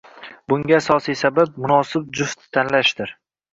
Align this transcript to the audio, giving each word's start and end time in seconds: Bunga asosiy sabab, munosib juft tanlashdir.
Bunga 0.53 0.73
asosiy 0.77 1.17
sabab, 1.19 1.61
munosib 1.67 2.09
juft 2.21 2.43
tanlashdir. 2.59 3.17